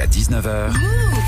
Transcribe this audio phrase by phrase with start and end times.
[0.00, 0.72] jusqu'à 19h.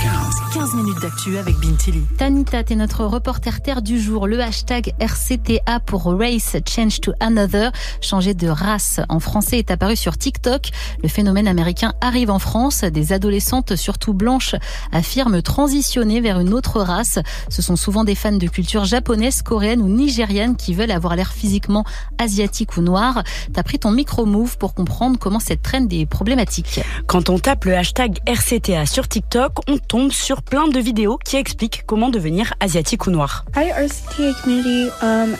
[0.02, 0.54] 15.
[0.54, 2.02] 15 minutes d'actu avec Bintili.
[2.18, 4.26] Tanita, t'es notre reporter terre du jour.
[4.26, 9.96] Le hashtag RCTA pour Race Change to Another, changer de race en français, est apparu
[9.96, 10.70] sur TikTok.
[11.02, 12.84] Le phénomène américain arrive en France.
[12.84, 14.54] Des adolescentes, surtout blanches,
[14.92, 17.18] affirment transitionner vers une autre race.
[17.48, 21.32] Ce sont souvent des fans de culture japonaise, coréenne ou nigérienne qui veulent avoir l'air
[21.32, 21.84] physiquement
[22.18, 23.22] asiatique ou noir.
[23.52, 26.80] T'as pris ton micro-move pour comprendre comment cette trend est problématique.
[27.06, 31.36] Quand on tape le hashtag RCTA sur TikTok, on tombe sur plein de vidéos qui
[31.36, 33.44] expliquent comment devenir asiatique ou noir.
[33.56, 35.34] Hi RCTA community, um.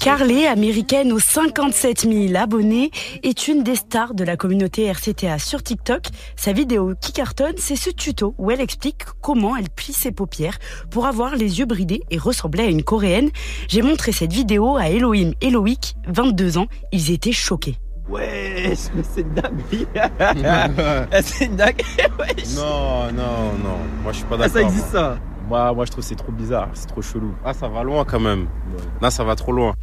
[0.00, 2.90] Carly, américaine aux 57 000 abonnés,
[3.22, 6.06] est une des stars de la communauté RCTA sur TikTok.
[6.34, 10.58] Sa vidéo qui cartonne, c'est ce tuto où elle explique comment elle plie ses paupières
[10.90, 13.30] pour avoir les yeux bridés et ressembler à une coréenne.
[13.68, 16.66] J'ai montré cette vidéo à Elohim et Loïc, 22 ans.
[16.90, 17.76] Ils étaient choqués.
[18.08, 19.86] Wesh, mais c'est une dinguerie.
[21.22, 21.84] c'est une dinguerie,
[22.18, 22.54] wesh.
[22.56, 23.78] Non, non, non.
[24.02, 24.52] Moi, je suis pas Ah, d'accord.
[24.54, 25.18] ça existe ça.
[25.52, 26.70] Moi, moi, je trouve que c'est trop bizarre.
[26.72, 27.34] C'est trop chelou.
[27.44, 28.48] Ah, ça va loin quand même.
[29.02, 29.74] Là, ça va trop loin.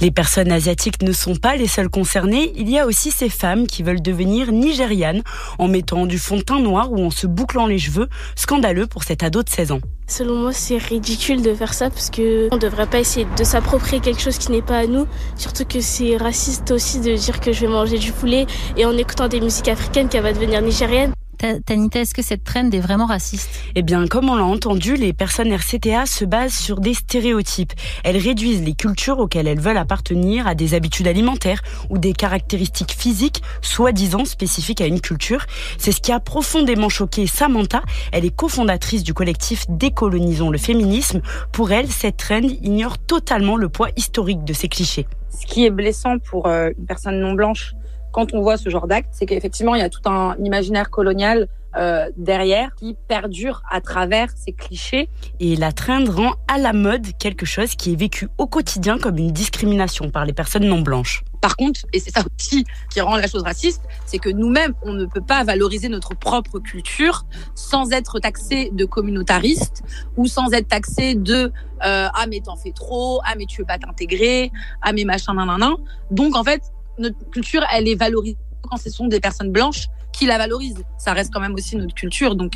[0.00, 2.50] Les personnes asiatiques ne sont pas les seules concernées.
[2.56, 5.20] Il y a aussi ces femmes qui veulent devenir nigérianes
[5.58, 8.08] en mettant du fond de teint noir ou en se bouclant les cheveux.
[8.36, 9.80] Scandaleux pour cet ado de 16 ans.
[10.06, 14.00] Selon moi, c'est ridicule de faire ça parce que on devrait pas essayer de s'approprier
[14.00, 15.06] quelque chose qui n'est pas à nous.
[15.36, 18.46] Surtout que c'est raciste aussi de dire que je vais manger du poulet
[18.78, 21.12] et en écoutant des musiques africaines qu'elle va devenir nigérienne.
[21.38, 23.48] Ta- Tanita, est-ce que cette trend est vraiment raciste?
[23.76, 27.72] Eh bien, comme on l'a entendu, les personnes RCTA se basent sur des stéréotypes.
[28.02, 32.92] Elles réduisent les cultures auxquelles elles veulent appartenir à des habitudes alimentaires ou des caractéristiques
[32.92, 35.46] physiques soi-disant spécifiques à une culture.
[35.78, 37.82] C'est ce qui a profondément choqué Samantha.
[38.10, 41.20] Elle est cofondatrice du collectif Décolonisons le féminisme.
[41.52, 45.06] Pour elle, cette trend ignore totalement le poids historique de ces clichés.
[45.30, 47.74] ce qui est blessant pour euh, une personne non blanche
[48.12, 51.48] quand on voit ce genre d'acte, c'est qu'effectivement, il y a tout un imaginaire colonial
[51.76, 55.10] euh, derrière qui perdure à travers ces clichés.
[55.38, 59.18] Et la trend rend à la mode quelque chose qui est vécu au quotidien comme
[59.18, 61.22] une discrimination par les personnes non blanches.
[61.42, 64.92] Par contre, et c'est ça aussi qui rend la chose raciste, c'est que nous-mêmes, on
[64.94, 69.82] ne peut pas valoriser notre propre culture sans être taxé de communautariste
[70.16, 71.52] ou sans être taxé de
[71.84, 74.50] euh, ah mais t'en fais trop, ah mais tu veux pas t'intégrer,
[74.82, 75.74] ah mais machin nan nan nan.
[76.10, 76.62] Donc en fait,
[76.98, 78.38] notre culture, elle est valorisée
[78.68, 80.82] quand ce sont des personnes blanches qui la valorisent.
[80.98, 82.34] Ça reste quand même aussi notre culture.
[82.34, 82.54] Donc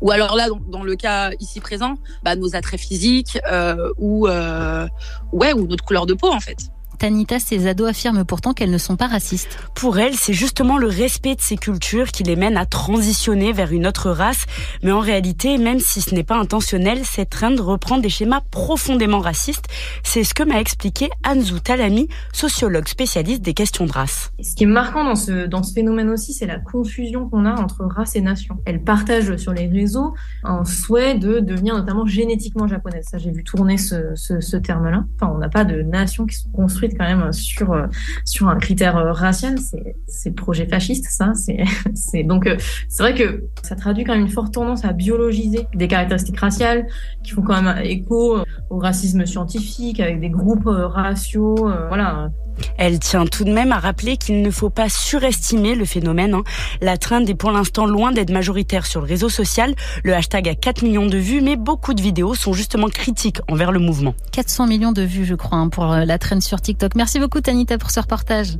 [0.00, 4.28] ou, alors là, dans, dans le cas ici présent, bah, nos attraits physiques euh, ou
[4.28, 4.86] euh,
[5.32, 6.58] ouais ou notre couleur de peau en fait.
[7.00, 9.56] Tanita, ces ados affirment pourtant qu'elles ne sont pas racistes.
[9.74, 13.72] Pour elles, c'est justement le respect de ces cultures qui les mène à transitionner vers
[13.72, 14.44] une autre race.
[14.82, 19.20] Mais en réalité, même si ce n'est pas intentionnel, cette trend reprend des schémas profondément
[19.20, 19.64] racistes.
[20.02, 24.30] C'est ce que m'a expliqué Anzou Talami, sociologue spécialiste des questions de race.
[24.42, 27.54] Ce qui est marquant dans ce, dans ce phénomène aussi, c'est la confusion qu'on a
[27.54, 28.58] entre race et nation.
[28.66, 30.12] Elles partagent sur les réseaux
[30.44, 33.06] un souhait de devenir notamment génétiquement japonaise.
[33.10, 35.06] Ça, j'ai vu tourner ce, ce, ce terme-là.
[35.14, 37.86] Enfin, on n'a pas de nations qui sont construites quand même sur euh,
[38.24, 39.58] sur un critère euh, racial.
[39.58, 41.32] C'est c'est le projet fasciste, ça.
[41.34, 41.64] C'est
[41.94, 42.56] c'est donc euh,
[42.88, 46.86] c'est vrai que ça traduit quand même une forte tendance à biologiser des caractéristiques raciales
[47.22, 48.38] qui font quand même écho
[48.70, 51.56] au racisme scientifique avec des groupes raciaux.
[51.88, 52.30] voilà.
[52.78, 56.34] Elle tient tout de même à rappeler qu'il ne faut pas surestimer le phénomène.
[56.34, 56.42] hein.
[56.80, 59.74] La trend est pour l'instant loin d'être majoritaire sur le réseau social.
[60.04, 63.72] Le hashtag a 4 millions de vues, mais beaucoup de vidéos sont justement critiques envers
[63.72, 64.14] le mouvement.
[64.32, 66.94] 400 millions de vues, je crois, hein, pour la trend sur TikTok.
[66.96, 68.56] Merci beaucoup, Tanita, pour ce reportage.